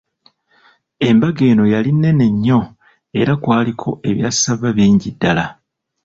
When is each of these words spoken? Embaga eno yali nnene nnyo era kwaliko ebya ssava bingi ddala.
Embaga 1.07 1.43
eno 1.51 1.63
yali 1.73 1.91
nnene 1.95 2.25
nnyo 2.33 2.59
era 3.19 3.33
kwaliko 3.43 3.89
ebya 4.09 4.29
ssava 4.33 4.69
bingi 4.77 5.09
ddala. 5.15 5.45